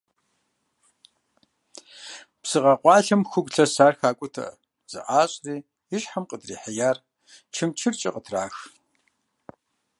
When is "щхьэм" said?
6.01-6.23